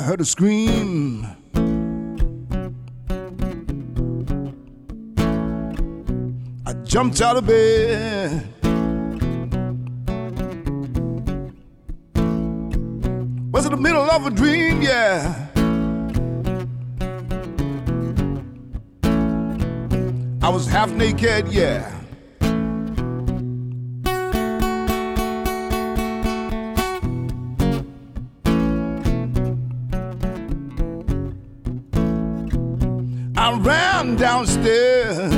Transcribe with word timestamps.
heard 0.00 0.20
a 0.22 0.24
scream. 0.24 1.26
I 6.64 6.72
jumped 6.84 7.20
out 7.20 7.36
of 7.36 7.46
bed. 7.46 8.48
Was 13.52 13.66
it 13.66 13.70
the 13.70 13.76
middle 13.76 14.10
of 14.10 14.26
a 14.26 14.30
dream, 14.30 14.80
yeah. 14.80 15.48
I 20.40 20.48
was 20.48 20.66
half 20.66 20.90
naked, 20.90 21.48
yeah. 21.48 22.01
I 33.44 33.50
ran 33.58 34.14
downstairs. 34.14 35.32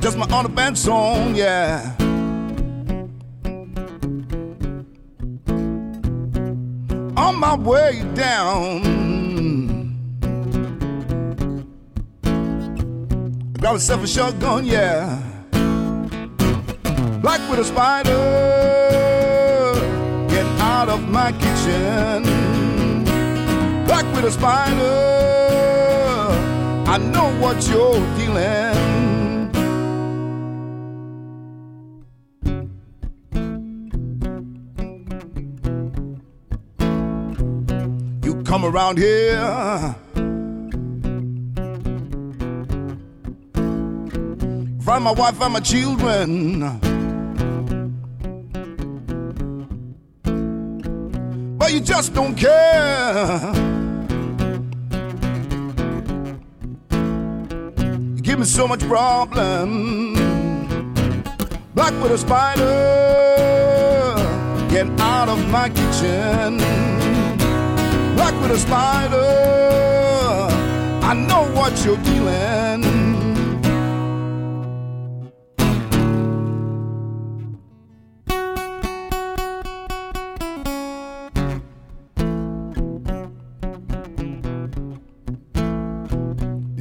Just 0.00 0.16
my 0.16 0.26
underband 0.28 0.78
song, 0.78 1.34
yeah. 1.34 1.94
On 7.18 7.36
my 7.36 7.54
way 7.54 8.02
down, 8.14 8.80
I 13.54 13.60
got 13.60 13.74
myself 13.74 14.04
a 14.04 14.06
shotgun, 14.06 14.64
yeah. 14.64 15.20
Like 17.22 17.42
with 17.50 17.60
a 17.60 17.64
spider, 17.64 18.24
get 20.30 20.46
out 20.62 20.88
of 20.88 21.06
my 21.10 21.32
kitchen 21.32 22.28
black 22.28 22.47
with 24.22 24.26
a 24.26 24.32
spider. 24.32 24.82
I 26.90 26.98
know 26.98 27.30
what 27.40 27.68
you're 27.68 28.00
dealing. 28.16 28.74
You 38.24 38.42
come 38.42 38.64
around 38.64 38.98
here. 38.98 39.94
Find 44.82 45.04
my 45.04 45.12
wife 45.12 45.40
and 45.40 45.52
my 45.52 45.60
children. 45.60 46.80
But 51.58 51.72
you 51.72 51.80
just 51.80 52.14
don't 52.14 52.34
care. 52.34 53.67
Give 58.28 58.38
me 58.38 58.44
so 58.44 58.68
much 58.68 58.80
problem. 58.80 60.12
Black 61.74 61.94
with 62.02 62.12
a 62.12 62.18
spider, 62.18 62.62
get 64.68 64.86
out 65.00 65.30
of 65.30 65.48
my 65.48 65.70
kitchen. 65.70 66.58
Black 68.16 68.34
with 68.42 68.50
a 68.50 68.58
spider, 68.58 69.30
I 71.10 71.14
know 71.14 71.50
what 71.58 71.72
you're 71.86 71.96
dealing. 72.04 73.27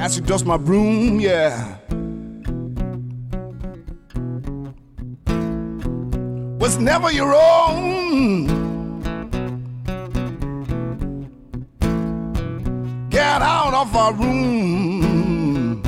You 0.00 0.24
dust 0.24 0.46
my 0.46 0.56
broom, 0.56 1.20
yeah. 1.20 1.76
Was 6.58 6.78
never 6.78 7.12
your 7.12 7.32
own. 7.34 8.46
Get 13.10 13.42
out 13.42 13.74
of 13.74 13.94
our 13.94 14.12
room 14.12 15.82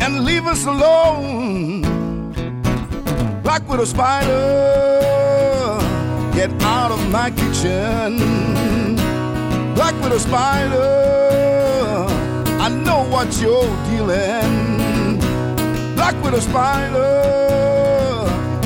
and 0.00 0.24
leave 0.26 0.46
us 0.46 0.66
alone. 0.66 1.82
Like 3.44 3.66
with 3.66 3.80
a 3.80 3.86
spider, 3.86 4.34
get 6.34 6.50
out 6.62 6.90
of 6.90 7.10
my 7.10 7.30
kitchen 7.30 8.83
black 9.74 9.94
with 10.02 10.12
a 10.12 10.20
spider. 10.20 12.06
I 12.60 12.68
know 12.68 13.04
what 13.10 13.28
you're 13.40 13.68
dealing. 13.90 15.18
Black 15.96 16.14
a 16.34 16.40
spider. 16.40 17.10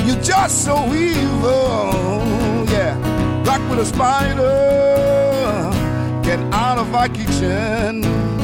You're 0.05 0.21
just 0.21 0.63
so 0.63 0.75
evil. 0.93 2.65
Yeah. 2.69 2.95
Black 3.43 3.61
a 3.79 3.85
spider. 3.85 5.71
Get 6.23 6.39
out 6.53 6.77
of 6.77 6.93
our 6.93 7.09
kitchen. 7.09 8.38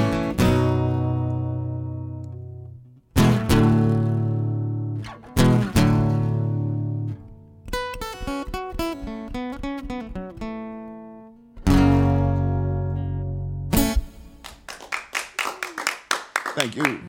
Thank 16.55 16.77
you. 16.77 17.01